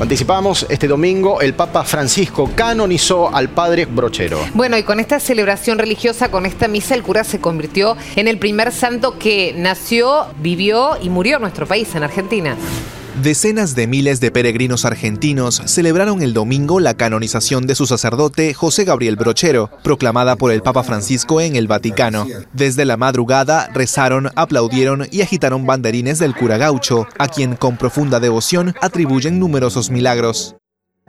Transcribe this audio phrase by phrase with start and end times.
[0.00, 4.38] Anticipamos, este domingo el Papa Francisco canonizó al padre Brochero.
[4.54, 8.38] Bueno, y con esta celebración religiosa, con esta misa, el cura se convirtió en el
[8.38, 12.56] primer santo que nació, vivió y murió en nuestro país, en Argentina.
[13.16, 18.84] Decenas de miles de peregrinos argentinos celebraron el domingo la canonización de su sacerdote José
[18.84, 22.26] Gabriel Brochero, proclamada por el Papa Francisco en el Vaticano.
[22.54, 28.20] Desde la madrugada rezaron, aplaudieron y agitaron banderines del cura gaucho, a quien con profunda
[28.20, 30.56] devoción atribuyen numerosos milagros.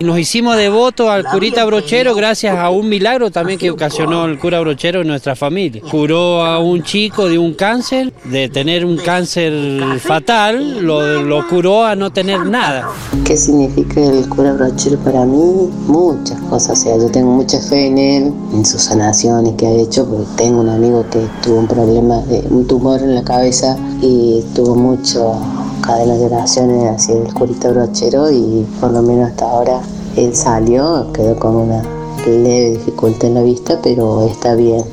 [0.03, 4.59] Nos hicimos devotos al curita brochero gracias a un milagro también que ocasionó el cura
[4.59, 5.81] brochero en nuestra familia.
[5.89, 9.53] Curó a un chico de un cáncer, de tener un cáncer
[9.99, 12.89] fatal, lo, curó a no tener nada.
[13.25, 15.69] ¿Qué significa el cura brochero para mí?
[15.87, 19.71] Muchas cosas, o sea, yo tengo mucha fe en él, en sus sanaciones que ha
[19.73, 23.77] hecho, porque tengo un amigo que tuvo un problema de un tumor en la cabeza
[24.01, 25.39] y tuvo mucho
[25.81, 29.81] cadenas de oraciones hacia el curita brochero y por lo menos hasta ahora
[30.15, 31.83] él salió, quedó con una
[32.25, 34.83] leve dificultad en la vista, pero está bien.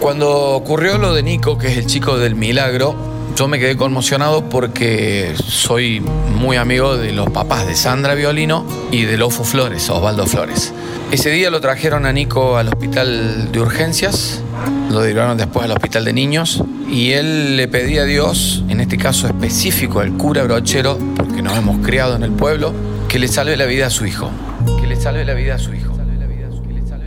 [0.00, 2.94] Cuando ocurrió lo de Nico, que es el chico del milagro,
[3.36, 9.04] yo me quedé conmocionado porque soy muy amigo de los papás de Sandra Violino y
[9.04, 10.72] de Lofo Flores, Osvaldo Flores.
[11.10, 14.43] Ese día lo trajeron a Nico al hospital de urgencias,
[14.90, 18.96] lo llevaron después al hospital de niños y él le pedía a Dios, en este
[18.96, 22.72] caso específico al cura brochero, porque nos hemos criado en el pueblo,
[23.08, 24.30] que le salve la vida a su hijo
[24.80, 25.83] que le salve la vida a su hijo.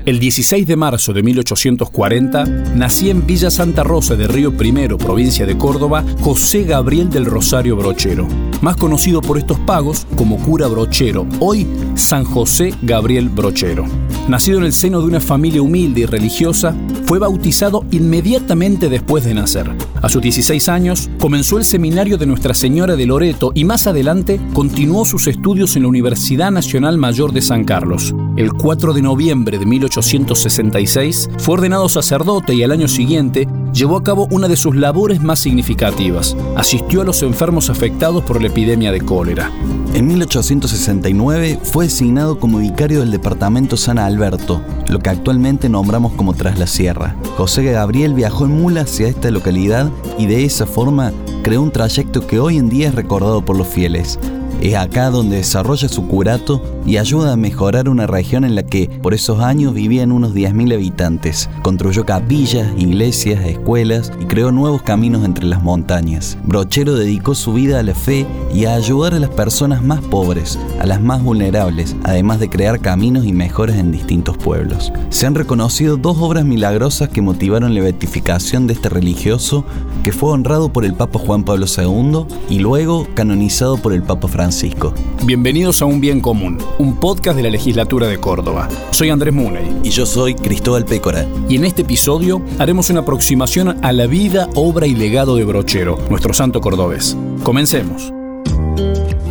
[0.07, 5.45] El 16 de marzo de 1840 nacía en Villa Santa Rosa de Río Primero, provincia
[5.45, 8.25] de Córdoba, José Gabriel del Rosario Brochero,
[8.61, 13.85] más conocido por estos pagos como cura brochero, hoy San José Gabriel Brochero.
[14.29, 19.33] Nacido en el seno de una familia humilde y religiosa, fue bautizado inmediatamente después de
[19.33, 19.69] nacer.
[20.01, 24.39] A sus 16 años comenzó el seminario de Nuestra Señora de Loreto y más adelante
[24.53, 28.15] continuó sus estudios en la Universidad Nacional Mayor de San Carlos.
[28.37, 34.03] El 4 de noviembre de 1866 fue ordenado sacerdote y al año siguiente llevó a
[34.03, 36.37] cabo una de sus labores más significativas.
[36.55, 39.51] Asistió a los enfermos afectados por la epidemia de cólera.
[39.95, 46.35] En 1869 fue designado como vicario del departamento San Alberto, lo que actualmente nombramos como
[46.35, 47.15] Tras la Sierra.
[47.37, 49.89] José Gabriel viajó en mula hacia esta localidad
[50.19, 51.11] y de esa forma
[51.41, 54.19] creó un trayecto que hoy en día es recordado por los fieles.
[54.61, 58.89] Es acá donde desarrolla su curato y ayuda a mejorar una región en la que
[59.03, 61.49] por esos años vivían unos 10.000 habitantes.
[61.61, 66.37] Construyó capillas, iglesias, escuelas y creó nuevos caminos entre las montañas.
[66.45, 70.57] Brochero dedicó su vida a la fe y a ayudar a las personas más pobres,
[70.79, 74.93] a las más vulnerables, además de crear caminos y mejoras en distintos pueblos.
[75.09, 79.65] Se han reconocido dos obras milagrosas que motivaron la beatificación de este religioso
[80.05, 84.29] que fue honrado por el Papa Juan Pablo II y luego canonizado por el Papa
[84.29, 84.93] Francisco.
[85.25, 88.69] Bienvenidos a Un Bien Común un podcast de la legislatura de Córdoba.
[88.91, 89.81] Soy Andrés Muney.
[89.83, 91.25] Y yo soy Cristóbal Pécora.
[91.49, 95.99] Y en este episodio haremos una aproximación a la vida, obra y legado de Brochero,
[96.09, 97.17] nuestro santo cordobés.
[97.43, 98.13] Comencemos.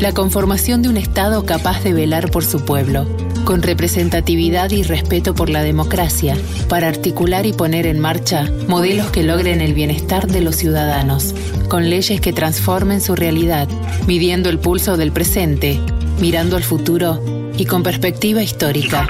[0.01, 3.07] La conformación de un Estado capaz de velar por su pueblo,
[3.45, 6.37] con representatividad y respeto por la democracia,
[6.69, 11.35] para articular y poner en marcha modelos que logren el bienestar de los ciudadanos,
[11.69, 13.69] con leyes que transformen su realidad,
[14.07, 15.81] midiendo el pulso del presente,
[16.21, 17.21] mirando al futuro
[17.57, 19.07] y con perspectiva histórica.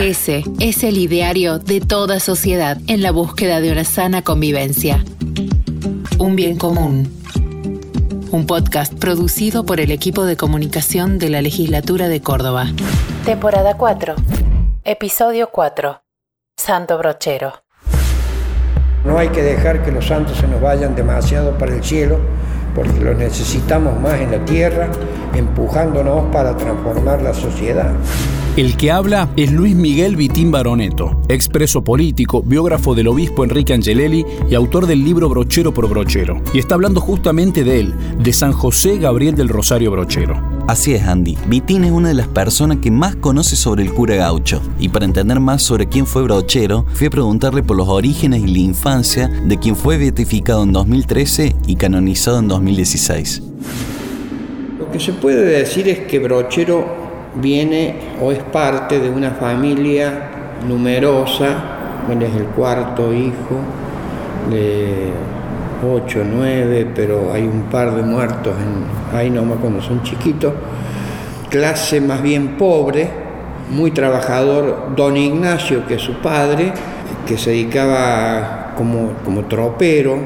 [0.00, 5.04] Ese es el ideario de toda sociedad en la búsqueda de una sana convivencia.
[6.18, 7.10] Un bien común.
[8.30, 12.68] Un podcast producido por el equipo de comunicación de la Legislatura de Córdoba.
[13.24, 14.14] Temporada 4.
[14.84, 16.02] Episodio 4.
[16.56, 17.62] Santo Brochero.
[19.04, 22.20] No hay que dejar que los santos se nos vayan demasiado para el cielo
[22.74, 24.88] porque lo necesitamos más en la tierra,
[25.34, 27.92] empujándonos para transformar la sociedad.
[28.54, 34.26] El que habla es Luis Miguel Vitín Baroneto, expreso político, biógrafo del obispo Enrique Angelelli
[34.50, 36.42] y autor del libro Brochero por Brochero.
[36.52, 40.38] Y está hablando justamente de él, de San José Gabriel del Rosario Brochero.
[40.68, 41.38] Así es, Andy.
[41.46, 44.60] Vitín es una de las personas que más conoce sobre el cura gaucho.
[44.78, 48.48] Y para entender más sobre quién fue Brochero, fui a preguntarle por los orígenes y
[48.48, 53.44] la infancia de quien fue beatificado en 2013 y canonizado en 2016.
[54.78, 57.01] Lo que se puede decir es que Brochero
[57.34, 60.30] viene o es parte de una familia
[60.66, 61.46] numerosa.
[62.10, 63.60] Él es el cuarto hijo
[64.50, 65.12] de
[65.84, 70.52] 8, 9, pero hay un par de muertos en, ahí nomás cuando son chiquitos.
[71.50, 73.08] Clase más bien pobre,
[73.70, 76.72] muy trabajador, don Ignacio, que es su padre,
[77.26, 80.16] que se dedicaba como, como tropero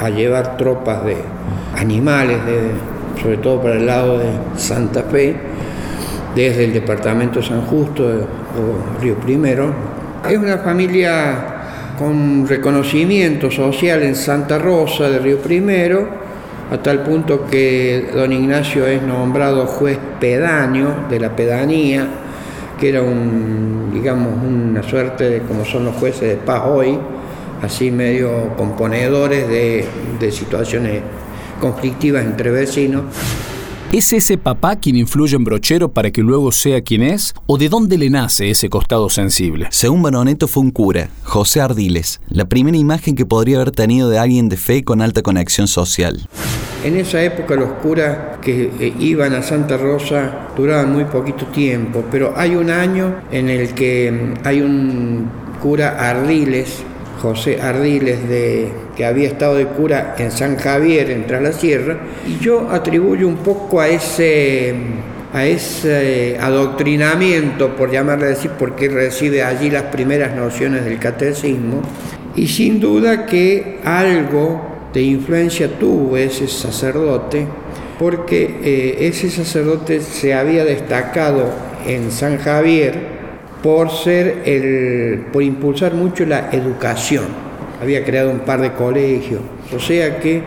[0.00, 1.16] a llevar tropas de
[1.76, 2.38] animales,
[3.20, 4.26] sobre todo para el lado de
[4.56, 5.49] Santa Fe,
[6.34, 9.72] desde el departamento San Justo o Río Primero.
[10.28, 11.60] Es una familia
[11.98, 16.08] con reconocimiento social en Santa Rosa de Río Primero,
[16.70, 22.06] a tal punto que don Ignacio es nombrado juez pedáneo de la pedanía,
[22.78, 26.98] que era un, digamos, una suerte como son los jueces de paz hoy,
[27.60, 29.84] así medio componedores de,
[30.18, 31.02] de situaciones
[31.60, 33.02] conflictivas entre vecinos.
[33.92, 37.34] ¿Es ese papá quien influye en Brochero para que luego sea quien es?
[37.46, 39.66] ¿O de dónde le nace ese costado sensible?
[39.72, 44.20] Según Baroneto fue un cura, José Ardiles, la primera imagen que podría haber tenido de
[44.20, 46.28] alguien de fe con alta conexión social.
[46.84, 52.04] En esa época los curas que eh, iban a Santa Rosa duraban muy poquito tiempo,
[52.12, 55.28] pero hay un año en el que mm, hay un
[55.60, 56.84] cura Ardiles,
[57.20, 61.98] José Ardiles, de, que había estado de cura en San Javier, en Tras la Sierra,
[62.26, 64.74] y yo atribuyo un poco a ese,
[65.34, 71.82] a ese adoctrinamiento, por llamarle decir, porque recibe allí las primeras nociones del catecismo,
[72.36, 77.46] y sin duda que algo de influencia tuvo ese sacerdote,
[77.98, 81.50] porque eh, ese sacerdote se había destacado
[81.86, 83.19] en San Javier,
[83.62, 87.24] por ser el, por impulsar mucho la educación.
[87.80, 89.40] Había creado un par de colegios.
[89.74, 90.42] O sea que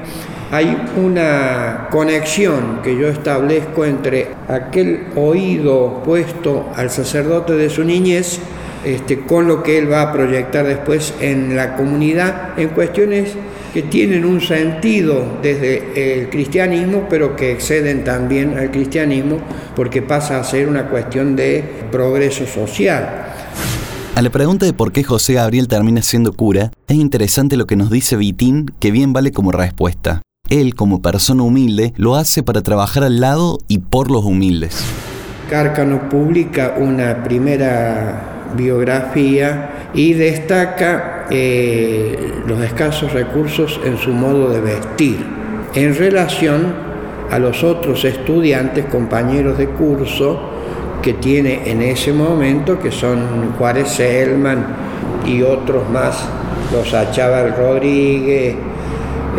[0.51, 8.39] hay una conexión que yo establezco entre aquel oído puesto al sacerdote de su niñez
[8.85, 13.33] este, con lo que él va a proyectar después en la comunidad en cuestiones
[13.73, 19.39] que tienen un sentido desde el cristianismo, pero que exceden también al cristianismo,
[19.75, 23.25] porque pasa a ser una cuestión de progreso social.
[24.15, 27.75] A la pregunta de por qué José Gabriel termina siendo cura, es interesante lo que
[27.75, 30.21] nos dice Vitín, que bien vale como respuesta.
[30.49, 34.83] Él, como persona humilde, lo hace para trabajar al lado y por los humildes.
[35.49, 44.61] Cárcano publica una primera biografía y destaca eh, los escasos recursos en su modo de
[44.61, 45.17] vestir
[45.75, 46.73] en relación
[47.31, 50.39] a los otros estudiantes, compañeros de curso
[51.01, 54.65] que tiene en ese momento, que son Juárez Selman
[55.25, 56.27] y otros más,
[56.71, 58.55] los Achával Rodríguez,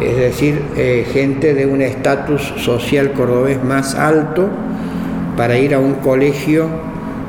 [0.02, 4.48] es decir, eh, gente de un estatus social cordobés más alto
[5.36, 6.68] para ir a un colegio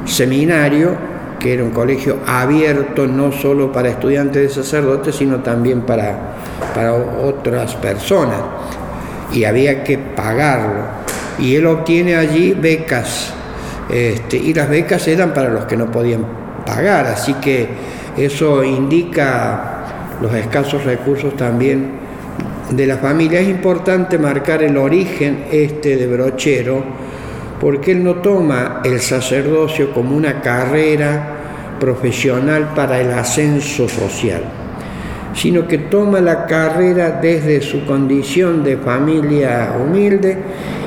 [0.05, 6.35] seminario que era un colegio abierto no solo para estudiantes de sacerdotes, sino también para,
[6.73, 8.39] para otras personas.
[9.31, 10.83] Y había que pagarlo.
[11.39, 13.33] Y él obtiene allí becas.
[13.89, 16.25] Este, y las becas eran para los que no podían
[16.65, 17.07] pagar.
[17.07, 17.67] Así que
[18.17, 21.91] eso indica los escasos recursos también
[22.71, 23.39] de la familia.
[23.39, 26.83] Es importante marcar el origen este de Brochero
[27.59, 31.35] porque él no toma el sacerdocio como una carrera
[31.79, 34.43] profesional para el ascenso social,
[35.33, 40.37] sino que toma la carrera desde su condición de familia humilde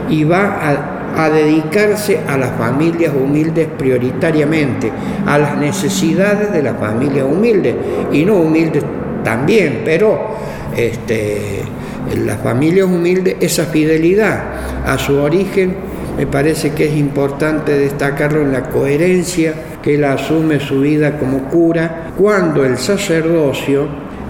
[0.08, 4.92] y va a, dedicarse a las familias humildes prioritariamente,
[5.26, 7.74] a las necesidades de la familia humilde
[8.12, 8.84] y no humildes
[9.24, 10.36] también, pero
[10.76, 11.62] este,
[12.24, 14.44] las familias humildes, esa fidelidad
[14.86, 15.87] a su origen
[16.18, 21.44] me parece que es importante destacarlo en la coherencia que él asume su vida como
[21.44, 23.86] cura, cuando el sacerdocio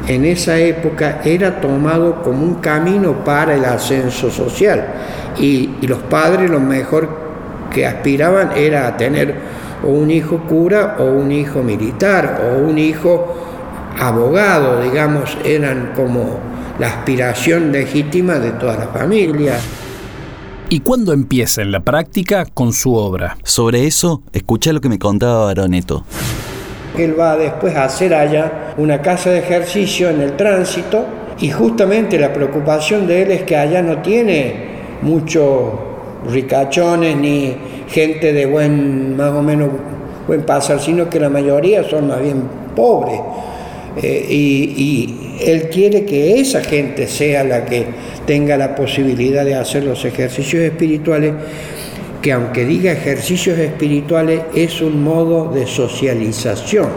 [0.06, 4.84] en esa época era tomado como un camino para el ascenso social
[5.38, 7.08] y, los padres lo mejor
[7.72, 9.34] que aspiraban era a tener
[9.82, 13.34] o un hijo cura o un hijo militar o un hijo
[13.98, 16.38] abogado, digamos, eran como
[16.78, 19.54] la aspiración legítima de toda la familia.
[20.70, 23.38] ¿Y cuándo empieza en la práctica con su obra?
[23.42, 26.04] Sobre eso, escucha lo que me contaba Baroneto.
[26.98, 31.06] Él va después a hacer allá una casa de ejercicio en el tránsito
[31.40, 35.70] y justamente la preocupación de él es que allá no tiene muchos
[36.30, 37.56] ricachones ni
[37.88, 39.70] gente de buen, más o menos
[40.26, 42.42] buen pasar, sino que la mayoría son más bien
[42.76, 43.18] pobres.
[44.02, 47.86] Eh, y él quiere que esa gente sea la que
[48.26, 51.32] tenga la posibilidad de hacer los ejercicios espirituales,
[52.22, 56.88] que aunque diga ejercicios espirituales es un modo de socialización.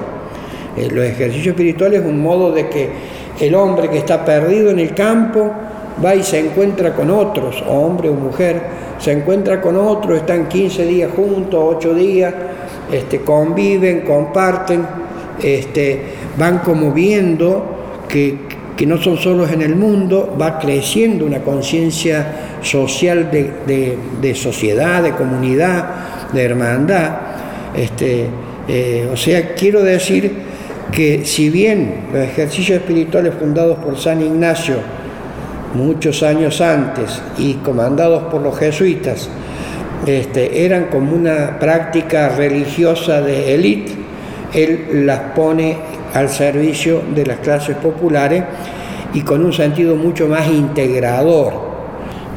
[0.77, 2.89] Eh, los ejercicios espirituales es un modo de que
[3.39, 5.51] el hombre que está perdido en el campo
[6.03, 8.62] va y se encuentra con otros, o hombre o mujer,
[9.00, 12.34] se encuentra con otros, están 15 días juntos, 8 días,
[12.91, 14.86] este, conviven, comparten,
[15.41, 16.01] este,
[16.38, 18.51] van como viendo que,
[18.85, 26.31] no son solos en el mundo, va creciendo una conciencia social de, sociedad, de comunidad,
[26.33, 27.11] de hermandad.
[27.75, 28.25] Este,
[28.67, 30.31] eh, o sea, quiero decir
[30.91, 34.77] que si bien los ejercicios espirituales fundados por San Ignacio
[35.75, 39.29] muchos años antes y comandados por los jesuitas
[40.05, 43.93] este, eran como una práctica religiosa de élite,
[44.53, 45.77] él las pone
[46.13, 48.44] al servicio de las clases populares
[49.13, 51.72] y con un sentido mucho más integrador.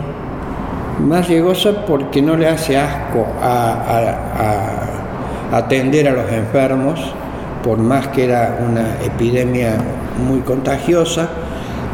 [1.01, 4.89] más riesgosa porque no le hace asco a,
[5.53, 6.99] atender a los enfermos,
[7.63, 9.77] por más que era una epidemia
[10.27, 11.29] muy contagiosa,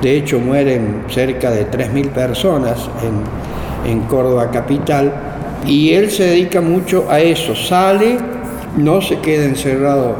[0.00, 3.37] de hecho mueren cerca de 3.000 personas en,
[3.86, 5.12] en Córdoba capital,
[5.66, 8.18] y él se dedica mucho a eso, sale,
[8.76, 10.16] no se queda encerrado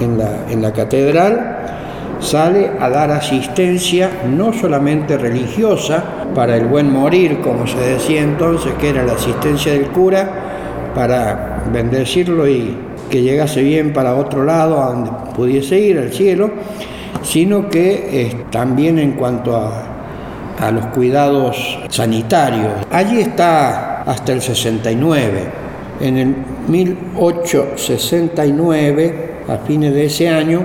[0.00, 1.58] en, la, en la catedral,
[2.20, 6.02] sale a dar asistencia no solamente religiosa
[6.34, 10.44] para el buen morir, como se decía entonces, que era la asistencia del cura,
[10.94, 12.76] para bendecirlo y
[13.10, 16.50] que llegase bien para otro lado, donde pudiese ir, al cielo,
[17.22, 19.93] sino que eh, también en cuanto a,
[20.60, 22.72] a los cuidados sanitarios.
[22.90, 25.64] Allí está hasta el 69.
[26.00, 26.34] En el
[26.68, 30.62] 1869, a fines de ese año,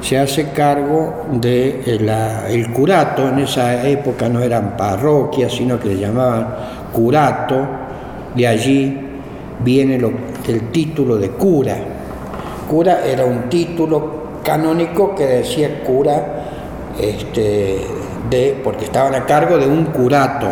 [0.00, 2.12] se hace cargo del de
[2.48, 6.46] eh, curato, en esa época no eran parroquias, sino que le llamaban
[6.92, 7.66] curato,
[8.34, 9.00] de allí
[9.64, 10.12] viene lo,
[10.46, 11.78] el título de cura.
[12.68, 16.44] Cura era un título canónico que decía cura
[17.00, 17.80] este,
[18.30, 20.48] de, porque estaban a cargo de un curato.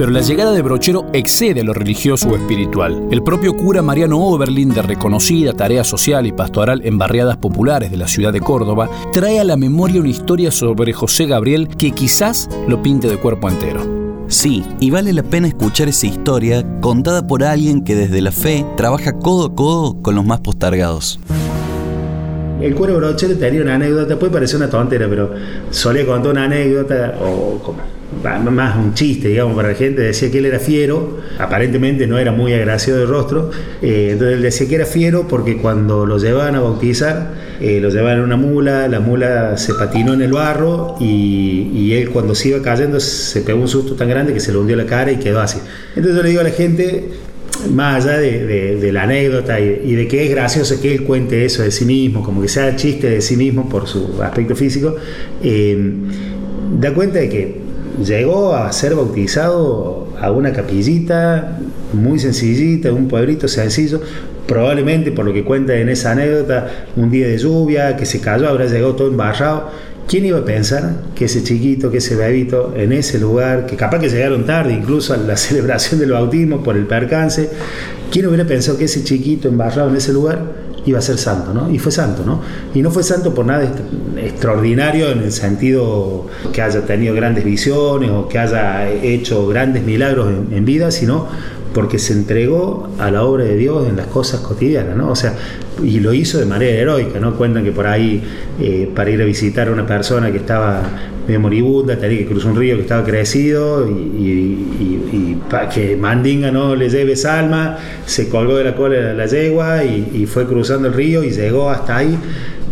[0.00, 3.06] Pero la llegada de Brochero excede lo religioso o espiritual.
[3.10, 7.98] El propio cura Mariano Oberlin, de reconocida tarea social y pastoral en barriadas populares de
[7.98, 12.48] la ciudad de Córdoba, trae a la memoria una historia sobre José Gabriel que quizás
[12.66, 14.00] lo pinte de cuerpo entero.
[14.28, 18.64] Sí, y vale la pena escuchar esa historia contada por alguien que desde la fe
[18.78, 21.20] trabaja codo a codo con los más postergados.
[22.60, 25.30] El cura Brochero tenía una anécdota, puede parecer una tontera, pero
[25.70, 27.74] solía contar una anécdota o
[28.50, 32.32] más un chiste, digamos, para la gente, decía que él era fiero, aparentemente no era
[32.32, 33.50] muy agraciado de rostro,
[33.80, 37.88] eh, entonces él decía que era fiero porque cuando lo llevaban a bautizar, eh, lo
[37.88, 42.50] llevaban en una mula, la mula se patinó en el barro y, él cuando se
[42.50, 45.16] iba cayendo se pegó un susto tan grande que se le hundió la cara y
[45.16, 45.58] quedó así.
[45.96, 47.10] Entonces yo le digo a la gente,
[47.68, 51.70] más allá de, la anécdota y, de que es gracioso que él cuente eso de
[51.70, 54.96] sí mismo, como que sea chiste de sí mismo por su aspecto físico,
[55.42, 55.92] eh,
[56.80, 57.60] da cuenta de que
[58.04, 61.58] llegó a ser bautizado a una capillita
[61.92, 64.00] muy sencillita, un pueblito sencillo,
[64.46, 68.48] probablemente por lo que cuenta en esa anécdota, un día de lluvia, que se cayó,
[68.48, 69.70] habrá llegado todo embarrado.
[70.10, 74.00] ¿Quién iba a pensar que ese chiquito, que ese bebito en ese lugar, que capaz
[74.00, 77.48] que llegaron tarde incluso a la celebración del bautismo por el percance,
[78.10, 80.40] quién hubiera pensado que ese chiquito embarrado en ese lugar
[80.84, 81.70] iba a ser santo, ¿no?
[81.72, 82.40] Y fue santo, ¿no?
[82.74, 83.72] Y no fue santo por nada
[84.16, 90.28] extraordinario en el sentido que haya tenido grandes visiones o que haya hecho grandes milagros
[90.50, 91.28] en, vida, sino
[91.72, 95.10] porque se entregó a la obra de Dios en las cosas cotidianas, ¿no?
[95.10, 95.34] O sea,
[95.82, 97.36] y lo hizo de manera heroica, ¿no?
[97.36, 98.22] Cuentan que por ahí,
[98.60, 100.82] eh, para ir a visitar a una persona que estaba
[101.26, 106.74] medio moribunda, tenía que cruzar un río que estaba crecido y, para que Mandinga no
[106.74, 110.94] le lleve salma, se colgó de la cola de la yegua y, fue cruzando el
[110.94, 112.16] río y llegó hasta ahí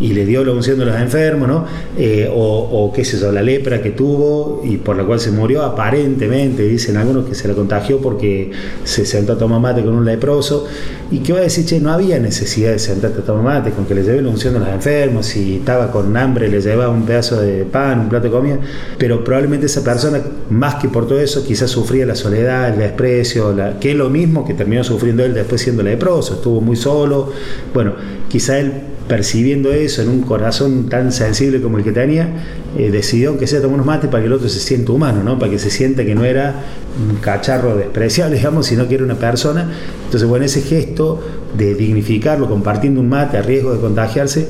[0.00, 1.64] y le dio la unción de los enfermos, ¿no?
[1.96, 5.62] Eh, o, qué sé yo, la lepra que tuvo y por la cual se murió,
[5.62, 8.50] aparentemente, dicen algunos que se la contagió porque
[8.84, 10.66] se sentó a tomar mate con un leproso.
[11.10, 13.86] Y que va a decir, che, no había necesidad de sentarte a tomar mate, con
[13.86, 17.04] que le lleve la unción de los enfermos, si estaba con hambre le llevaba un
[17.04, 18.58] pedazo de pan, un plato de comida,
[18.98, 23.52] pero probablemente esa persona, más que por todo eso, quizás sufría la soledad, el desprecio,
[23.52, 27.32] la, que es lo mismo que terminó sufriendo él después siendo leproso, estuvo muy solo,
[27.72, 27.94] bueno,
[28.28, 28.72] quizá él
[29.08, 32.28] percibiendo eso en un corazón tan sensible como el que tenía,
[32.76, 35.38] eh, decidió que sea tomar unos mates para que el otro se sienta humano, ¿no?
[35.38, 36.54] para que se sienta que no era
[37.08, 39.70] un cacharro despreciable, digamos, sino que era una persona.
[40.04, 41.20] Entonces, bueno, ese gesto
[41.56, 44.48] de dignificarlo compartiendo un mate a riesgo de contagiarse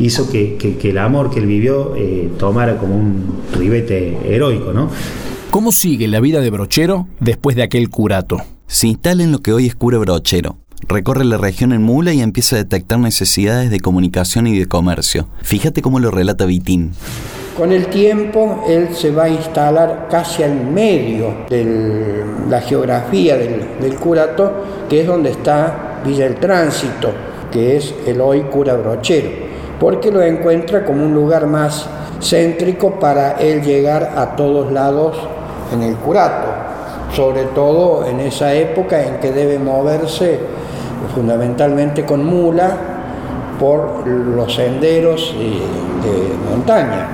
[0.00, 4.72] hizo que, el amor que él vivió eh, tomara como un ribete heroico.
[4.72, 4.90] ¿no?
[5.50, 8.38] ¿Cómo sigue la vida de Brochero después de aquel curato?
[8.66, 12.20] Se instala en lo que hoy es Cura Brochero, Recorre la región en mula y
[12.20, 15.28] empieza a detectar necesidades de comunicación y de comercio.
[15.42, 16.92] Fíjate cómo lo relata Vitín.
[17.56, 23.94] Con el tiempo, él se va a instalar casi al medio de la geografía del,
[23.96, 27.12] curato, que es donde está Villa el Tránsito,
[27.50, 29.28] que es el hoy cura brochero,
[29.78, 31.86] porque lo encuentra como un lugar más
[32.22, 35.16] céntrico para él llegar a todos lados
[35.72, 36.48] en el curato,
[37.14, 40.38] sobre todo en esa época en que debe moverse
[41.14, 42.76] fundamentalmente con mula
[43.58, 47.08] por los senderos de montaña.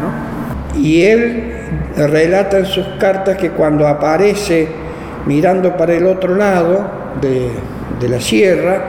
[0.77, 1.57] Y él
[1.97, 4.69] relata en sus cartas que cuando aparece
[5.27, 6.85] mirando para el otro lado
[7.21, 7.51] de,
[8.09, 8.85] la sierra,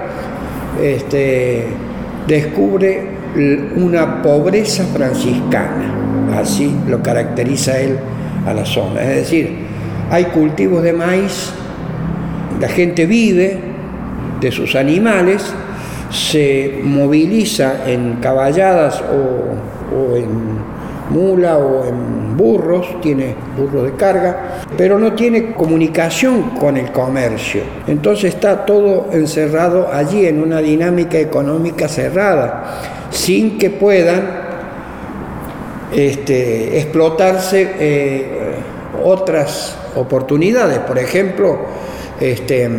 [0.81, 1.65] este,
[2.27, 3.17] descubre
[3.75, 7.97] una pobreza franciscana, así lo caracteriza él
[8.45, 9.01] a la zona.
[9.01, 9.57] Es decir,
[10.11, 11.51] hay cultivos de maíz,
[12.59, 13.59] la gente vive,
[14.39, 15.53] de sus animales,
[16.11, 20.57] se moviliza en caballadas o, en
[21.09, 27.61] mula o en burros, tiene burros de carga, pero no tiene comunicación con el comercio.
[27.87, 34.47] Entonces está todo encerrado allí en una dinámica económica cerrada, sin que puedan
[35.93, 38.55] este, explotarse eh,
[39.03, 40.79] otras oportunidades.
[40.79, 41.57] Por ejemplo,
[42.19, 42.69] este,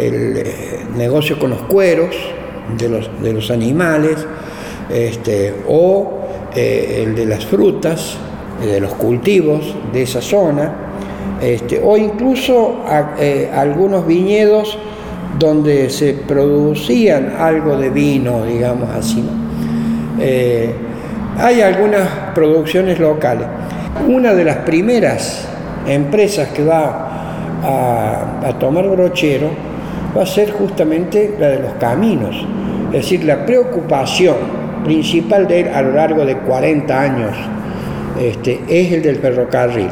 [0.00, 2.16] el eh, negocio con los cueros
[2.78, 4.26] de los, de los animales,
[4.88, 6.20] este, o
[6.54, 8.16] eh, el de las frutas,
[8.60, 10.74] de los cultivos de esa zona,
[11.40, 12.84] este, o incluso
[13.18, 14.76] eh, algunos viñedos
[15.38, 19.24] donde se producían algo de vino, digamos así.
[21.38, 23.46] hay algunas producciones locales.
[24.06, 25.48] Una de las primeras
[25.86, 27.08] empresas que va
[27.62, 29.69] a, a tomar brochero
[30.16, 32.36] va a ser justamente la de los caminos.
[32.88, 34.36] Es decir, la preocupación
[34.84, 37.36] principal de él a lo largo de 40 años
[38.20, 39.90] este, es el del ferrocarril.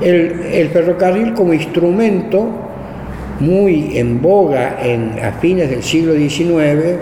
[0.00, 2.48] El, ferrocarril como instrumento
[3.40, 6.98] muy en boga en, a fines del siglo XIX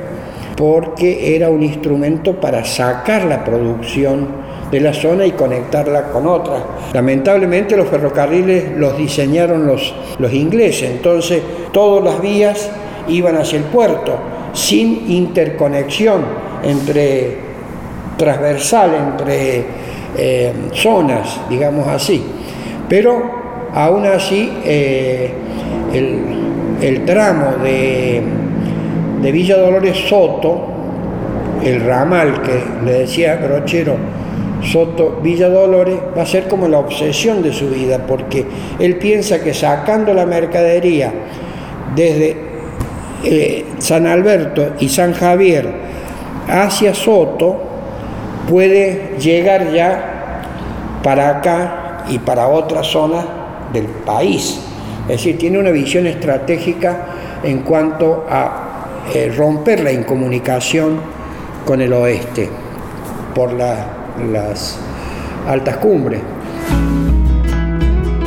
[0.57, 4.42] porque era un instrumento para sacar la producción
[4.73, 6.63] de la zona y conectarla con otras.
[6.95, 12.71] Lamentablemente los ferrocarriles los diseñaron los, los ingleses, entonces todas las vías
[13.07, 14.19] iban hacia el puerto,
[14.55, 16.23] sin interconexión
[16.65, 17.37] entre
[18.17, 19.65] transversal entre
[20.17, 22.25] eh, zonas, digamos así.
[22.89, 23.23] Pero
[23.75, 25.33] aún así eh,
[25.93, 28.23] el, tramo de,
[29.21, 30.69] de Villa Dolores Soto,
[31.63, 33.97] el ramal que le decía Brochero,
[34.63, 38.47] Soto Villa Dolores va a ser como la obsesión de su vida, porque
[38.79, 41.13] él piensa que sacando la mercadería
[41.95, 42.37] desde
[43.25, 45.69] eh, San Alberto y San Javier
[46.49, 47.61] hacia Soto,
[48.49, 50.43] puede llegar ya
[51.03, 53.25] para acá y para otras zonas
[53.73, 54.61] del país.
[55.03, 57.07] Es decir, tiene una visión estratégica
[57.43, 58.63] en cuanto a
[59.13, 61.01] eh, romper la incomunicación
[61.65, 62.49] con el oeste
[63.35, 64.79] por la las
[65.47, 66.21] altas cumbres.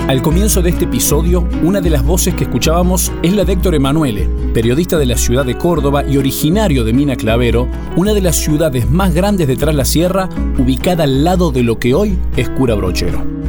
[0.08, 3.74] Al comienzo de este episodio, una de las voces que escuchábamos es la de Héctor
[3.74, 8.36] Emanuele, periodista de la ciudad de Córdoba y originario de Mina Clavero, una de las
[8.36, 12.76] ciudades más grandes detrás la sierra, ubicada al lado de lo que hoy es Cura
[12.76, 13.44] Brochero.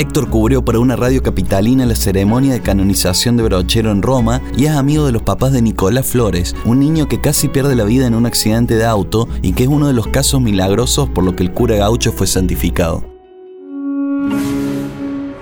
[0.00, 4.64] Héctor cubrió para una radio capitalina la ceremonia de canonización de Brochero en Roma y
[4.64, 8.06] es amigo de los papás de Nicolás Flores, un niño que casi pierde la vida
[8.06, 11.36] en un accidente de auto y que es uno de los casos milagrosos por lo
[11.36, 13.04] que el cura gaucho fue santificado.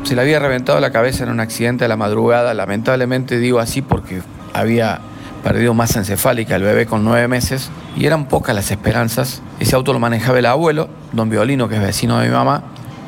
[0.02, 3.80] Se le había reventado la cabeza en un accidente a la madrugada, lamentablemente digo así
[3.80, 4.22] porque
[4.54, 5.02] había
[5.44, 9.40] perdido masa encefálica el bebé con nueve meses y eran pocas las esperanzas.
[9.60, 12.64] Ese auto lo manejaba el abuelo, don Violino, que es vecino de mi mamá,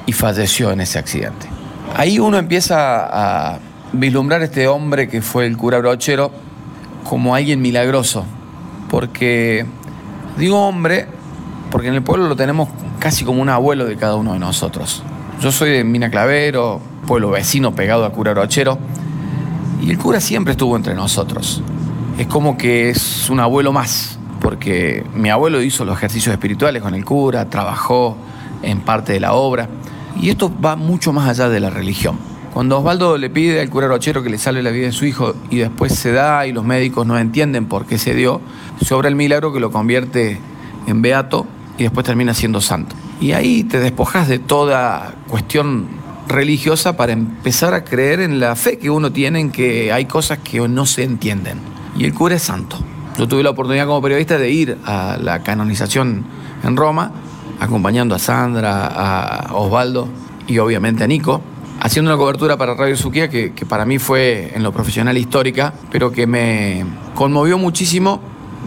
[0.07, 1.49] y falleció en ese accidente.
[1.97, 3.59] Ahí uno empieza a
[3.93, 6.31] vislumbrar a este hombre que fue el cura brochero
[7.05, 8.25] como alguien milagroso,
[8.89, 9.67] porque
[10.39, 11.07] digo hombre,
[11.71, 15.03] porque en el pueblo lo tenemos casi como un abuelo de cada uno de nosotros.
[15.41, 18.79] Yo soy de Mina Clavero, pueblo vecino pegado a cura brochero,
[19.83, 21.63] y el cura siempre estuvo entre nosotros.
[22.19, 26.95] Es como que es un abuelo más, porque mi abuelo hizo los ejercicios espirituales con
[26.95, 28.17] el cura, trabajó
[28.63, 29.69] en parte de la obra,
[30.21, 32.19] y esto va mucho más allá de la religión.
[32.53, 35.35] Cuando Osvaldo le pide al cura Rochero que le salve la vida de su hijo
[35.51, 38.41] y después se da y los médicos no entienden por qué se dio,
[38.85, 40.41] se obra el milagro que lo convierte
[40.87, 41.47] en beato
[41.79, 42.97] y después termina siendo santo.
[43.21, 45.87] Y ahí te despojas de toda cuestión
[46.27, 50.39] religiosa para empezar a creer en la fe que uno tiene en que hay cosas
[50.39, 51.59] que no se entienden.
[51.97, 52.79] Y el cura es santo.
[53.17, 56.25] Yo tuve la oportunidad como periodista de ir a la canonización
[56.65, 57.13] en Roma,
[57.61, 60.09] acompañando a Sandra, a Osvaldo
[60.47, 61.41] y obviamente a Nico,
[61.81, 65.75] haciendo una cobertura para Radio Suquía que, que para mí fue en lo profesional histórica,
[65.91, 68.21] pero que me conmovió muchísimo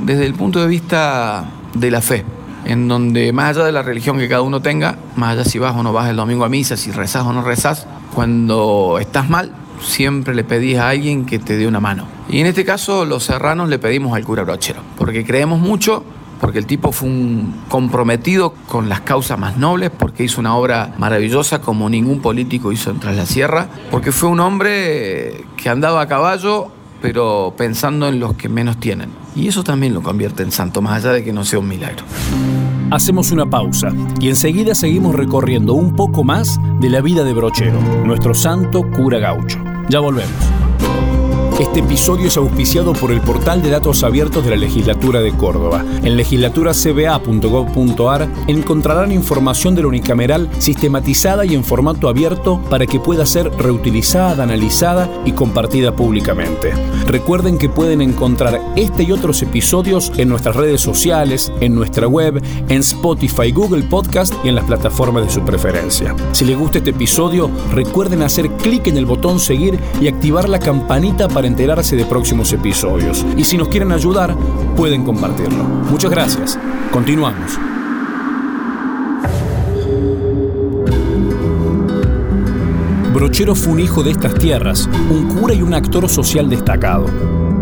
[0.05, 2.23] desde el punto de vista de la fe
[2.65, 5.75] en donde más allá de la religión que cada uno tenga, más allá si vas
[5.75, 9.51] o no vas el domingo a misa, si rezás o no rezás, cuando estás mal,
[9.81, 12.07] siempre le pedís a alguien que te dé una mano.
[12.29, 16.03] Y en este caso los serranos le pedimos al cura brochero, porque creemos mucho,
[16.43, 20.93] porque el tipo fue un comprometido con las causas más nobles, porque hizo una obra
[20.97, 26.01] maravillosa como ningún político hizo en Tras la Sierra, porque fue un hombre que andaba
[26.01, 26.67] a caballo,
[27.01, 29.09] pero pensando en los que menos tienen.
[29.37, 32.03] Y eso también lo convierte en santo, más allá de que no sea un milagro.
[32.91, 37.79] Hacemos una pausa y enseguida seguimos recorriendo un poco más de la vida de Brochero,
[38.03, 39.63] nuestro santo cura gaucho.
[39.87, 40.72] Ya volvemos.
[41.59, 45.85] Este episodio es auspiciado por el portal de datos abiertos de la Legislatura de Córdoba.
[46.03, 53.27] En legislaturacba.gov.ar encontrarán información de la unicameral sistematizada y en formato abierto para que pueda
[53.27, 56.73] ser reutilizada, analizada y compartida públicamente.
[57.05, 62.41] Recuerden que pueden encontrar este y otros episodios en nuestras redes sociales, en nuestra web,
[62.67, 66.15] en Spotify, Google Podcast y en las plataformas de su preferencia.
[66.31, 70.57] Si les gusta este episodio, recuerden hacer clic en el botón seguir y activar la
[70.57, 73.25] campanita para enterarse de próximos episodios.
[73.37, 74.35] Y si nos quieren ayudar,
[74.75, 75.63] pueden compartirlo.
[75.63, 76.59] Muchas gracias.
[76.91, 77.59] Continuamos.
[83.13, 87.05] Brochero fue un hijo de estas tierras, un cura y un actor social destacado.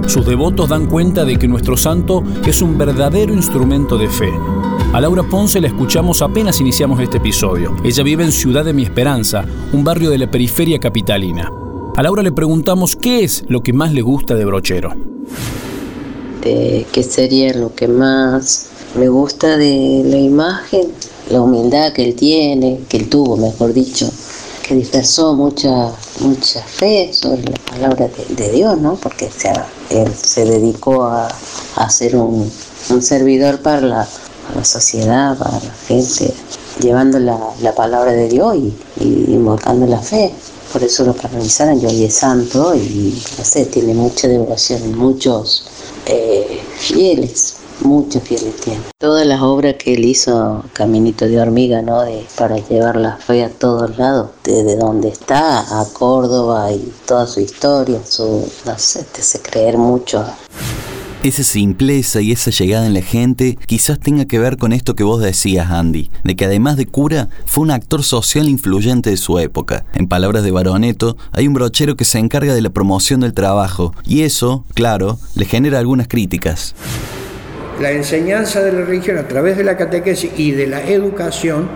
[0.08, 4.32] Sus devotos dan cuenta de que nuestro santo es un verdadero instrumento de fe.
[4.94, 7.76] A Laura Ponce la escuchamos apenas iniciamos este episodio.
[7.84, 11.61] Ella vive en Ciudad de Mi Esperanza, un barrio de la periferia capitalina.
[11.98, 14.94] A Laura le preguntamos qué es lo que más le gusta de Brochero.
[16.42, 20.88] De qué sería lo que más me gusta de la imagen,
[21.30, 24.10] la humildad que él tiene, que él tuvo, mejor dicho,
[24.66, 28.96] que dispersó mucha, mucha fe sobre la palabra de, de Dios, ¿no?
[28.96, 31.28] Porque o sea, él se dedicó a,
[31.76, 32.50] a ser un,
[32.90, 34.08] un servidor para la,
[34.48, 36.34] para la sociedad, para la gente,
[36.80, 38.74] llevando la, la palabra de Dios y,
[39.04, 40.32] y invocando la fe
[40.72, 45.66] por eso lo canonizaron y hoy es santo y no sé, tiene mucha devoción, muchos
[46.06, 48.82] eh, fieles, muchos fieles tiene.
[48.98, 52.02] Todas las obras que él hizo, Caminito de Hormiga, ¿no?
[52.02, 57.28] De, para llevar la fe a todos lados, desde donde está, a Córdoba y toda
[57.28, 60.26] su historia, su, no sé, te hace creer mucho.
[61.24, 65.04] Esa simpleza y esa llegada en la gente quizás tenga que ver con esto que
[65.04, 69.38] vos decías, Andy, de que además de cura, fue un actor social influyente de su
[69.38, 69.86] época.
[69.94, 73.94] En palabras de Baroneto, hay un brochero que se encarga de la promoción del trabajo,
[74.04, 76.74] y eso, claro, le genera algunas críticas.
[77.80, 81.70] La enseñanza de la religión a través de la catequesis y de la educación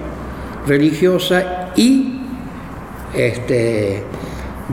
[0.65, 2.19] religiosa y
[3.13, 4.01] este,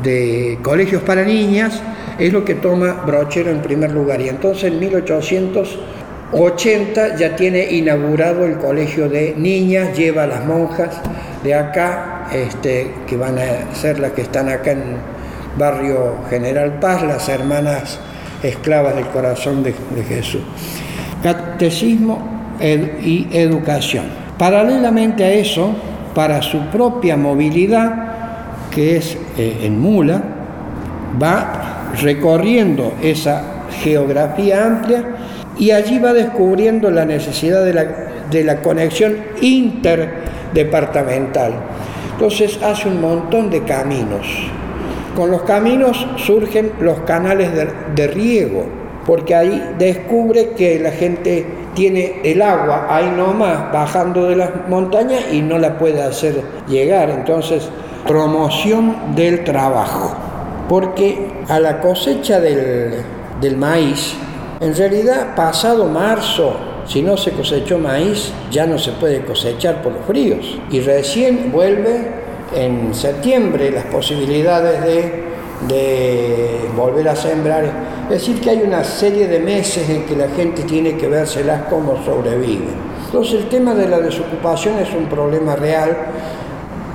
[0.02, 1.78] de colegios para niñas
[2.18, 4.20] es lo que toma Brochero en primer lugar.
[4.20, 11.00] Y entonces en 1880 ya tiene inaugurado el colegio de niñas, lleva a las monjas
[11.42, 14.96] de acá, este, que van a ser las que están acá en
[15.58, 17.98] barrio General Paz, las hermanas
[18.42, 19.74] esclavas del corazón de,
[20.08, 20.40] Jesús.
[21.22, 24.06] Catecismo y educación.
[24.38, 25.74] Paralelamente a eso,
[26.14, 28.12] para su propia movilidad,
[28.70, 30.22] que es eh, en mula,
[31.22, 31.61] va
[32.00, 33.42] recorriendo esa
[33.82, 35.04] geografía amplia
[35.58, 37.84] y allí va descubriendo la necesidad de la,
[38.30, 41.54] de la conexión interdepartamental.
[42.14, 44.26] Entonces hace un montón de caminos.
[45.16, 48.64] Con los caminos surgen los canales de, de riego,
[49.06, 55.24] porque ahí descubre que la gente tiene el agua ahí nomás bajando de las montañas
[55.32, 57.10] y no la puede hacer llegar.
[57.10, 57.68] Entonces,
[58.06, 60.21] promoción del trabajo
[60.68, 62.94] porque a la cosecha del,
[63.40, 64.14] del maíz,
[64.60, 66.54] en realidad pasado marzo,
[66.86, 70.58] si no se cosechó maíz, ya no se puede cosechar por los fríos.
[70.70, 72.22] Y recién vuelve
[72.54, 75.32] en septiembre las posibilidades de
[75.68, 77.64] de volver a sembrar.
[78.04, 81.62] Es decir, que hay una serie de meses en que la gente tiene que vérselas
[81.68, 82.68] cómo sobrevive.
[83.06, 85.96] Entonces el tema de la desocupación es un problema real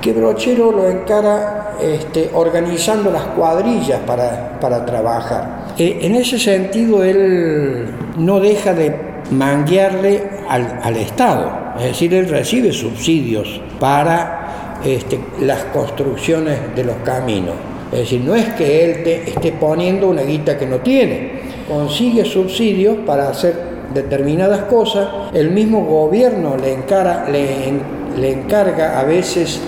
[0.01, 5.73] que Brochero lo encara este, organizando las cuadrillas para, para trabajar.
[5.77, 8.95] Eh, en ese sentido, él no deja de
[9.31, 16.95] manguearle al, al Estado, es decir, él recibe subsidios para este, las construcciones de los
[16.97, 17.55] caminos.
[17.91, 21.31] Es decir, no es que él te esté poniendo una guita que no tiene,
[21.67, 23.55] consigue subsidios para hacer
[23.93, 27.73] determinadas cosas, el mismo gobierno le, encara, le,
[28.19, 29.59] le encarga a veces,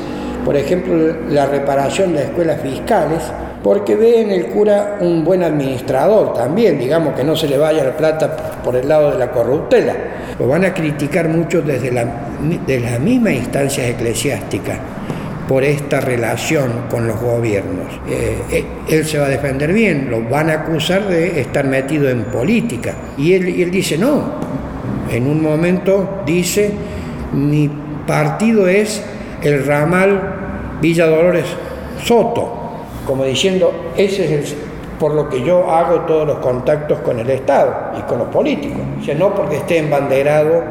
[0.50, 3.20] por ejemplo, la reparación de escuelas fiscales,
[3.62, 7.84] porque ve en el cura un buen administrador también, digamos que no se le vaya
[7.84, 9.94] la plata por el lado de la corruptela.
[10.40, 12.04] Lo van a criticar mucho desde la,
[12.66, 14.80] de las mismas instancias eclesiásticas
[15.48, 18.02] por esta relación con los gobiernos.
[18.10, 22.10] Eh, eh, él se va a defender bien, lo van a acusar de estar metido
[22.10, 22.96] en política.
[23.20, 24.24] Y él, y él dice, no,
[25.12, 26.72] en un momento dice,
[27.34, 27.70] mi
[28.08, 29.04] partido es
[29.44, 30.39] el ramal
[30.82, 31.46] Villa Dolores
[32.04, 32.54] Soto,
[33.06, 34.58] como diciendo, ese es el,
[35.00, 38.80] por lo que yo hago todos los contactos con el Estado y con los políticos.
[39.18, 40.64] No porque esté embanderado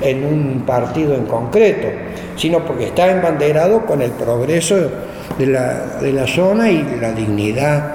[0.00, 1.88] en un partido en concreto,
[2.36, 4.76] sino porque está embanderado con el progreso
[5.38, 7.94] de la, de la zona y la dignidad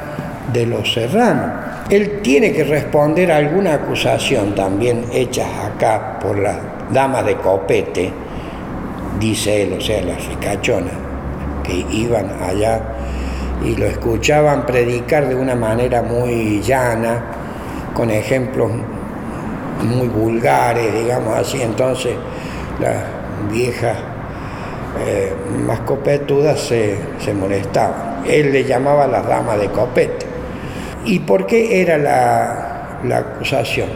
[0.51, 1.51] de los serranos.
[1.89, 6.59] Él tiene que responder a alguna acusación también hecha acá por la
[6.91, 8.11] dama de copete,
[9.19, 10.93] dice él, o sea, las ricachonas,
[11.91, 12.81] iban allá
[13.63, 17.23] y lo escuchaban predicar de una manera muy llana,
[17.93, 18.71] con ejemplos
[19.83, 21.61] muy vulgares, digamos así.
[21.61, 22.13] Entonces
[22.79, 22.95] las
[23.51, 23.97] viejas
[25.05, 25.33] eh,
[25.65, 28.23] más copetudas se, se molestaban.
[28.25, 30.25] Él le llamaba las damas de copete.
[31.05, 33.89] ¿Y por qué era la, la acusación?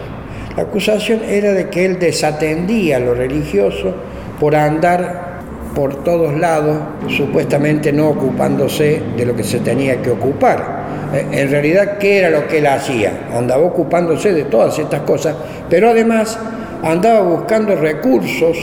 [0.56, 3.94] La acusación era de que él desatendía lo religioso
[4.40, 5.33] por andar
[5.76, 6.78] por todos lados,
[7.10, 10.84] supuestamente no ocupándose de lo que se tenía que ocupar.
[11.32, 13.28] En realidad, ¿qué era lo que él hacía?
[13.34, 15.36] Andaba ocupándose de todas estas cosas,
[15.70, 16.38] pero además
[16.84, 18.58] andaba buscando recursos,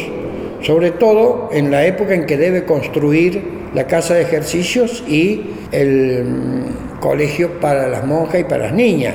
[0.61, 5.43] sobre todo en la época en que debe construir la casa de ejercicios y
[5.73, 6.65] el
[7.01, 9.15] colegio para las monjas y para las niñas.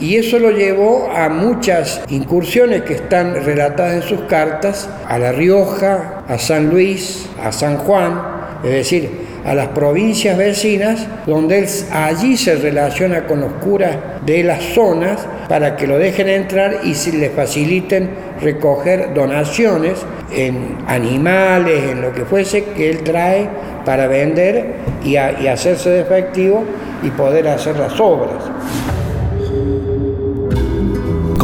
[0.00, 5.32] Y eso lo llevó a muchas incursiones que están relatadas en sus cartas, a La
[5.32, 8.20] Rioja, a San Luis, a San Juan,
[8.62, 14.42] es decir, a las provincias vecinas, donde él allí se relaciona con los curas de
[14.42, 18.10] las zonas para que lo dejen entrar y se les faciliten
[18.42, 20.00] recoger donaciones
[20.34, 23.48] en animales, en lo que fuese que él trae
[23.84, 26.64] para vender y, y hacerse de efectivo
[27.04, 28.42] y poder hacer las obras.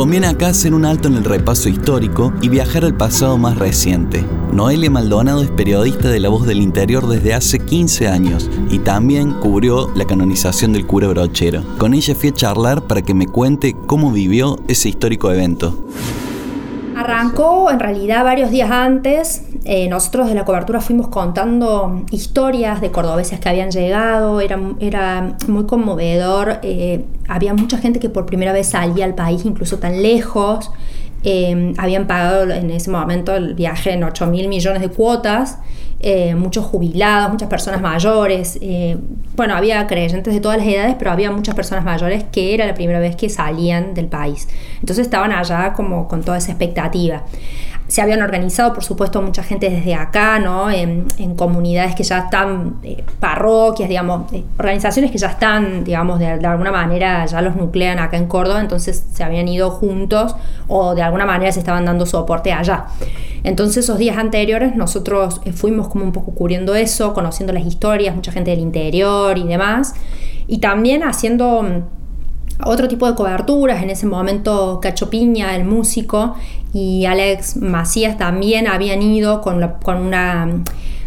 [0.03, 4.25] Conviene acá hacer un alto en el repaso histórico y viajar al pasado más reciente.
[4.53, 9.31] Noelia Maldonado es periodista de La Voz del Interior desde hace 15 años y también
[9.35, 11.63] cubrió la canonización del cura brochero.
[11.79, 15.79] Con ella fui a charlar para que me cuente cómo vivió ese histórico evento.
[16.97, 19.45] Arrancó en realidad varios días antes.
[19.65, 24.41] Eh, nosotros de la cobertura fuimos contando historias de cordobeses que habían llegado.
[24.41, 26.59] Era, era muy conmovedor.
[26.63, 30.71] Eh, había mucha gente que por primera vez salía al país, incluso tan lejos.
[31.25, 35.59] Eh, habían pagado en ese momento el viaje en 8 mil millones de cuotas.
[36.05, 38.59] Eh, muchos jubilados, muchas personas mayores.
[38.61, 38.97] Eh,
[39.37, 42.75] bueno, había creyentes de todas las edades, pero había muchas personas mayores que era la
[42.75, 44.49] primera vez que salían del país.
[44.81, 47.23] Entonces estaban allá como con toda esa expectativa
[47.93, 50.71] se habían organizado, por supuesto, mucha gente desde acá, ¿no?
[50.71, 51.05] En,
[51.37, 56.73] comunidades que ya están, eh, parroquias, digamos, eh, organizaciones que ya están, digamos, de, alguna
[56.73, 60.35] manera ya los nuclean acá en Córdoba, entonces se habían ido juntos
[60.69, 62.87] o de alguna manera se estaban dando soporte allá.
[63.45, 68.15] Entonces esos días anteriores nosotros eh, fuimos como un poco cubriendo eso, conociendo las historias,
[68.17, 69.95] mucha gente del interior y demás,
[70.47, 71.63] y también haciendo
[72.65, 73.83] otro tipo de coberturas.
[73.83, 76.35] En ese momento Cacho Piña, el músico,
[76.73, 80.63] y Alex Macías también habían ido con, con una,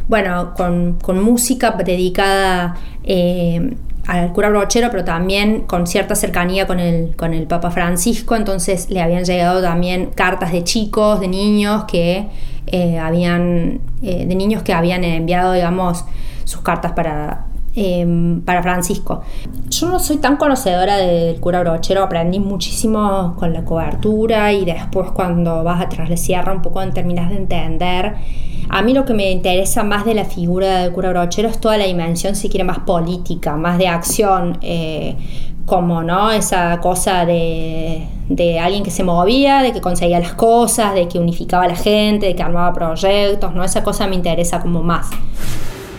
[0.08, 7.15] bueno, con, música dedicada eh, al cura brochero, pero también con cierta cercanía con el,
[7.15, 8.36] con el Papa Francisco.
[8.36, 12.28] Entonces le habían llegado también cartas de chicos, de niños que
[12.68, 16.06] eh, habían, eh, de niños que habían enviado, digamos,
[16.44, 17.46] sus cartas para
[17.78, 19.22] Em, para Francisco.
[19.70, 25.12] Yo no soy tan conocedora del cura brochero, aprendí muchísimo con la cobertura y después
[25.12, 28.16] cuando vas a tras la sierra un poco terminas de entender.
[28.70, 31.78] A mí lo que me interesa más de la figura del cura brochero es toda
[31.78, 35.18] la dimensión, si quiere, más política, más de acción, eh,
[35.66, 40.96] como no esa cosa de, de, alguien que se movía, de que conseguía las cosas,
[40.96, 43.66] de que unificaba a la gente, de que armaba proyectos, ¿no?
[43.66, 45.10] Esa cosa me interesa como más.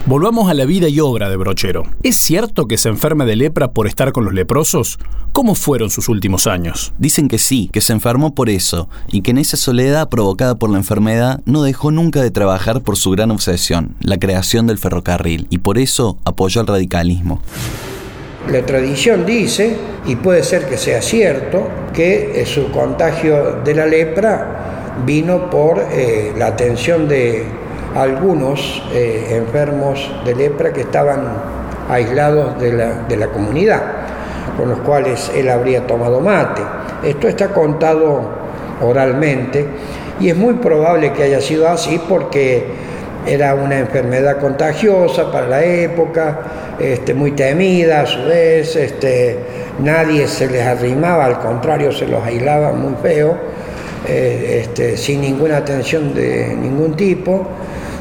[0.09, 1.83] Volvamos a la vida y obra de Brochero.
[2.05, 5.01] ¿Es cierto que se enferme de lepra por estar con los leprosos?
[5.33, 6.93] ¿Cómo fueron sus últimos años?
[6.97, 10.71] Dicen que sí, que se enfermó por eso, y que en esa soledad provocada por
[10.71, 15.49] la enfermedad no dejó nunca de trabajar por su gran obsesión, la creación del ferrocarril,
[15.51, 17.43] y por eso apoyó al radicalismo.
[18.49, 23.87] La tradición dice, y puede ser que sea cierto, que eh, su contagio de la
[23.87, 27.66] lepra vino por eh, la atención de
[27.97, 31.21] algunos eh, enfermos de lepra que estaban
[31.89, 33.83] aislados de la, de la comunidad,
[34.57, 36.63] con los cuales él habría tomado mate.
[37.03, 38.23] Esto está contado
[38.83, 39.67] oralmente
[40.21, 42.65] y es muy probable que haya sido así porque
[43.27, 46.39] era una enfermedad contagiosa para la época,
[46.79, 49.39] este, muy temida a su vez, este,
[49.81, 53.37] nadie se les arrimaba, al contrario se los aislaba muy feo,
[54.07, 57.47] eh, este, sin ninguna atención de ningún tipo.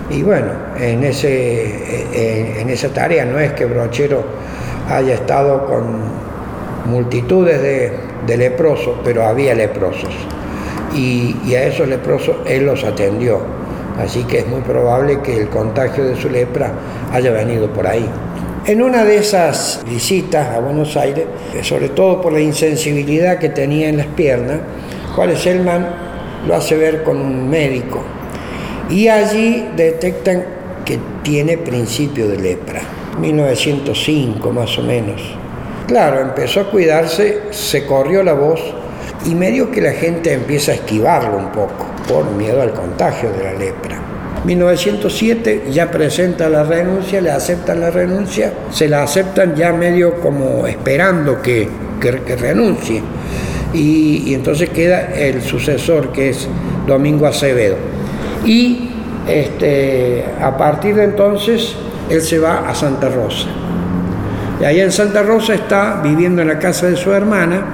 [0.09, 4.23] Y bueno, en, ese, en esa tarea no es que Brochero
[4.89, 5.99] haya estado con
[6.85, 10.13] multitudes de, leprosos, pero había leprosos.
[10.93, 13.39] Y, y, a esos leprosos él los atendió.
[13.99, 16.71] Así que es muy probable que el contagio de su lepra
[17.11, 18.07] haya venido por ahí.
[18.67, 21.25] En una de esas visitas a Buenos Aires,
[21.61, 24.59] sobre todo por la insensibilidad que tenía en las piernas,
[25.15, 25.87] Juárez Selman
[26.47, 28.03] lo hace ver con un médico
[28.89, 30.43] y allí detectan
[30.85, 32.81] que tiene principio de lepra,
[33.19, 35.21] 1905 más o menos.
[35.87, 38.61] Claro, empezó a cuidarse, se corrió la voz
[39.25, 43.43] y medio que la gente empieza a esquivarlo un poco por miedo al contagio de
[43.43, 43.99] la lepra.
[44.45, 50.67] 1907 ya presenta la renuncia, le aceptan la renuncia, se la aceptan ya medio como
[50.67, 51.67] esperando que,
[51.99, 53.01] que, renuncie.
[53.73, 56.47] Y, y entonces queda el sucesor que es
[56.85, 57.77] Domingo Acevedo
[58.45, 58.89] y
[59.27, 61.75] este, a partir de entonces
[62.09, 63.47] él se va a Santa Rosa.
[64.61, 67.65] Y ahí en Santa Rosa está viviendo en la casa de su hermana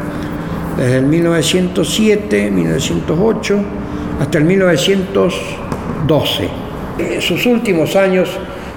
[0.77, 3.59] desde el 1907, 1908
[4.21, 6.49] hasta el 1912.
[7.19, 8.29] Sus últimos años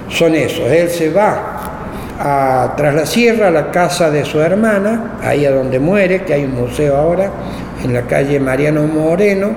[0.09, 0.67] son esos.
[0.67, 1.61] Él se va
[2.19, 6.33] a, tras la sierra a la casa de su hermana, ahí a donde muere, que
[6.33, 7.29] hay un museo ahora,
[7.83, 9.51] en la calle Mariano Moreno,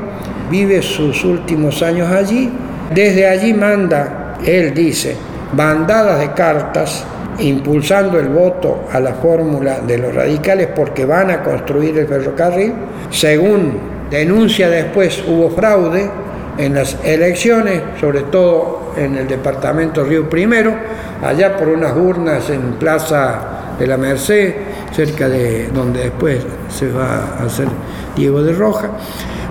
[0.51, 2.51] vive sus últimos años allí.
[2.95, 5.17] Desde allí manda, él dice,
[5.53, 7.05] bandadas de cartas
[7.39, 12.73] impulsando el voto a la fórmula de los radicales porque van a construir el ferrocarril.
[13.11, 13.79] Según
[14.11, 16.11] denuncia después, hubo fraude
[16.57, 20.75] en las elecciones, sobre todo en el departamento Río Primero,
[21.23, 24.55] allá por unas urnas en Plaza de la Merced,
[24.93, 27.69] cerca de donde después se va a hacer
[28.17, 28.91] Diego de Roja.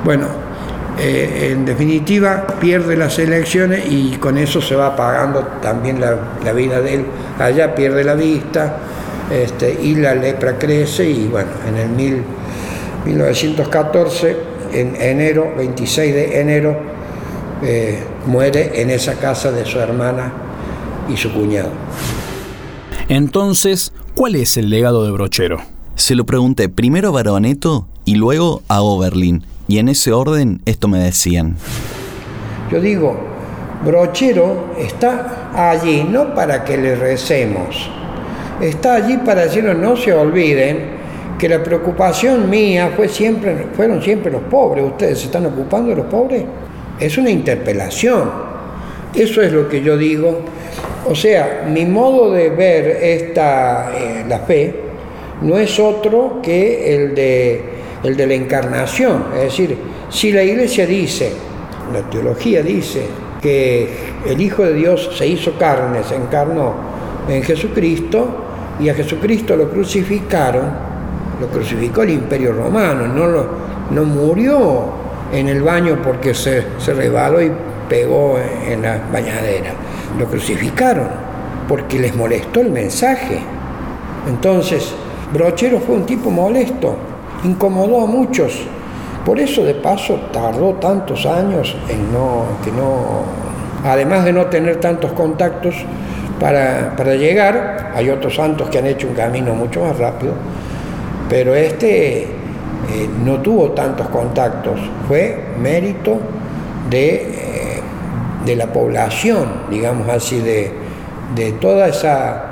[0.04, 0.26] Bueno,
[1.00, 6.82] eh, en definitiva pierde las elecciones y con eso se va pagando también la, vida
[6.82, 7.06] de él.
[7.38, 8.78] Allá pierde la vista
[9.32, 11.90] este, y la lepra crece y bueno, en el
[13.06, 14.38] 1914,
[14.74, 16.78] en enero, 26 de enero,
[17.62, 20.34] eh, muere en esa casa de su hermana
[21.08, 21.70] y su cuñado.
[23.08, 25.60] Entonces, ¿cuál es el legado de Brochero?
[25.96, 30.88] Se lo pregunté primero a Baroneto y luego a Oberlin y en ese orden esto
[30.88, 31.56] me decían.
[32.72, 33.18] Yo digo,
[33.86, 37.90] Brochero está allí no para que le recemos,
[38.62, 40.98] está allí para decirnos no se olviden
[41.38, 44.84] que la preocupación mía fue siempre, fueron siempre los pobres.
[44.86, 46.44] ¿Ustedes se están ocupando de los pobres?
[47.00, 48.48] Es una interpelación.
[49.14, 50.42] Eso es lo que yo digo.
[51.08, 54.74] O sea, mi modo de ver esta, eh, la fe
[55.42, 59.26] no es otro que el de el de la encarnación.
[59.36, 59.78] Es decir,
[60.10, 61.34] si la iglesia dice,
[61.94, 63.08] la teología dice,
[63.42, 63.88] que
[64.26, 66.74] el Hijo de Dios se hizo carne, se encarnó
[67.28, 68.44] en Jesucristo,
[68.80, 70.66] y a Jesucristo lo crucificaron,
[71.40, 73.48] lo crucificó el imperio romano, no, lo,
[73.92, 74.86] no murió
[75.32, 77.52] en el baño porque se, se resbaló y
[77.90, 79.72] pegó en la bañadera,
[80.18, 81.08] lo crucificaron
[81.68, 83.40] porque les molestó el mensaje.
[84.28, 84.94] Entonces,
[85.34, 86.98] Brochero fue un tipo molesto,
[87.48, 88.54] incomodó a muchos.
[89.26, 93.24] Por eso de paso tardó tantos años en no, que no,
[93.84, 95.76] además de no tener tantos contactos
[96.40, 100.34] para, llegar, hay otros santos que han hecho un camino mucho más rápido,
[101.28, 102.30] pero este eh,
[103.26, 106.20] no tuvo tantos contactos, fue mérito
[106.90, 107.82] de, eh,
[108.46, 110.72] de la población, digamos así, de,
[111.36, 112.47] de toda esa,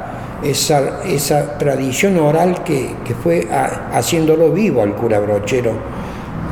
[0.46, 3.48] esa, esa, tradición oral que, que fue
[3.92, 5.74] haciéndolo vivo al cura brochero.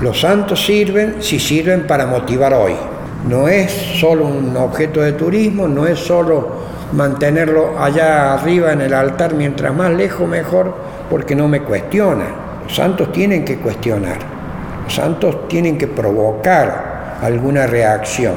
[0.01, 2.73] Los santos sirven si sirven para motivar hoy.
[3.27, 6.63] No es solo un objeto de turismo, no es solo
[6.93, 10.75] mantenerlo allá arriba en el altar, mientras más lejos mejor,
[11.09, 12.25] porque no me cuestiona.
[12.63, 14.17] Los santos tienen que cuestionar,
[14.83, 18.33] los santos tienen que provocar alguna reacción.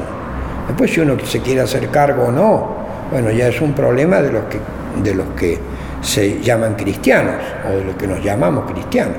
[0.67, 2.77] Después si uno se quiere hacer cargo o no,
[3.11, 4.59] bueno, ya es un problema de los que,
[5.01, 5.57] de los que
[6.01, 7.35] se llaman cristianos
[7.65, 9.17] o de los que nos llamamos cristianos.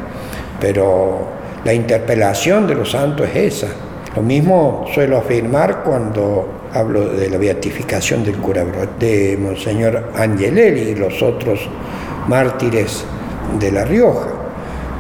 [0.61, 1.27] Pero
[1.65, 3.69] la interpelación de los santos es esa.
[4.15, 8.65] Lo mismo suelo afirmar cuando hablo de la beatificación del cura
[8.99, 11.61] de Monseñor Angelelli y los otros
[12.27, 13.05] mártires
[13.59, 14.29] de La Rioja,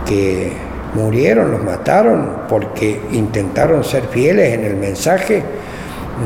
[0.07, 0.53] que
[0.95, 5.43] murieron, los mataron porque intentaron ser fieles en el mensaje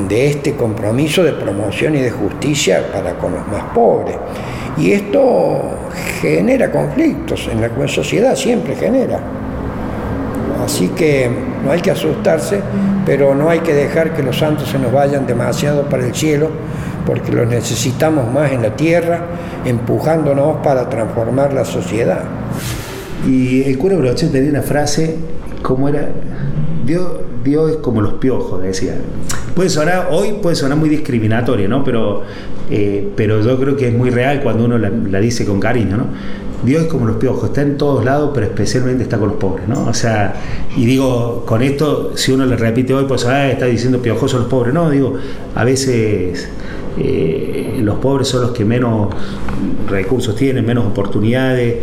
[0.07, 4.15] de este compromiso de promoción y de justicia para con los más pobres.
[4.77, 5.61] Y esto
[6.21, 9.19] genera conflictos en la sociedad, siempre genera.
[10.63, 11.29] Así que
[11.63, 12.61] no hay que asustarse,
[13.05, 16.49] pero no hay que dejar que los santos se nos vayan demasiado para el cielo,
[17.05, 19.19] porque los necesitamos más en la tierra,
[19.65, 22.23] empujándonos para transformar la sociedad.
[23.27, 25.17] Y el cura Broche tenía una frase,
[25.61, 26.09] como era,
[26.85, 27.07] Dios,
[27.43, 28.95] Dios es como los piojos, decía.
[29.55, 31.83] Puede sonar, hoy puede sonar muy discriminatorio, ¿no?
[31.83, 32.23] Pero,
[32.69, 36.07] eh, pero yo creo que es muy real cuando uno la, dice con cariño, ¿no?
[36.63, 39.67] Dios es como los piojos, está en todos lados, pero especialmente está con los pobres,
[39.67, 39.85] ¿no?
[39.85, 40.35] O sea,
[40.75, 44.49] y digo, con esto, si uno le repite hoy, pues, ah, está diciendo piojosos los
[44.49, 45.15] pobres, no, digo,
[45.55, 46.47] a veces
[46.97, 49.09] eh, los pobres son los que menos
[49.89, 51.75] recursos tienen, menos oportunidades,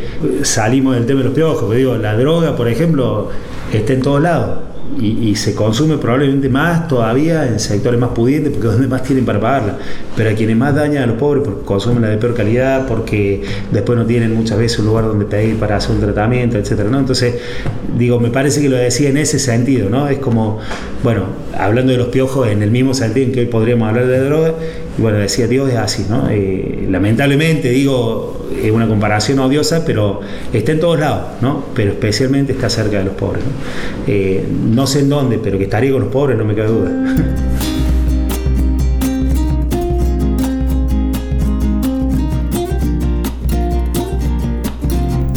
[0.43, 3.29] salimos del tema de los piojos, digo, la droga, por ejemplo,
[3.73, 8.67] está en todos lados y, se consume probablemente más todavía en sectores más pudientes porque
[8.67, 9.79] es donde más tienen para pagarla.
[10.17, 13.43] Pero a quienes más dañan a los pobres porque consumen la de peor calidad, porque
[13.71, 16.99] después no tienen muchas veces un lugar donde pedir para hacer un tratamiento, etcétera, ¿no?
[16.99, 17.35] Entonces,
[17.97, 20.09] digo, me parece que lo decía en ese sentido, ¿no?
[20.09, 20.59] Es como,
[21.03, 21.25] bueno,
[21.57, 24.55] hablando de los piojos en el mismo sentido en que hoy podríamos hablar de droga,
[25.01, 26.29] y bueno, decía Dios es así, ¿no?
[26.29, 30.21] Eh, lamentablemente, digo, es una comparación odiosa, pero
[30.53, 31.65] está en todos lados, ¿no?
[31.75, 33.51] Pero especialmente está cerca de los pobres, ¿no?
[34.07, 36.91] Eh, no sé en dónde, pero que estaría con los pobres, no me cabe duda.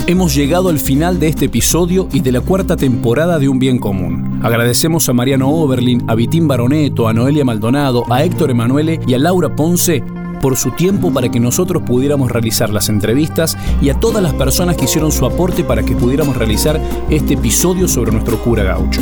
[0.06, 3.80] Hemos llegado al final de este episodio y de la cuarta temporada de Un Bien
[3.80, 4.42] Común.
[4.44, 9.18] Agradecemos a Mariano Oberlin, a Vitín Baroneto, a Noelia Maldonado, a Héctor Emanuele y a
[9.18, 10.04] Laura Ponce
[10.42, 14.76] por su tiempo para que nosotros pudiéramos realizar las entrevistas y a todas las personas
[14.76, 19.00] que hicieron su aporte para que pudiéramos realizar este episodio sobre nuestro cura gaucho.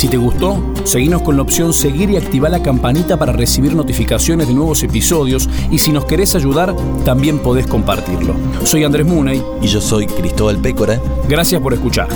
[0.00, 4.48] Si te gustó, seguinos con la opción seguir y activar la campanita para recibir notificaciones
[4.48, 6.74] de nuevos episodios y si nos querés ayudar,
[7.04, 8.34] también podés compartirlo.
[8.64, 9.44] Soy Andrés Munay.
[9.60, 10.98] Y yo soy Cristóbal Pécora.
[11.28, 12.08] Gracias por escuchar.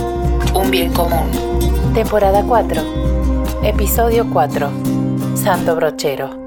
[0.55, 1.29] Un bien común.
[1.93, 2.81] Temporada 4.
[3.61, 4.67] Episodio 4.
[5.35, 6.44] Santo Brochero.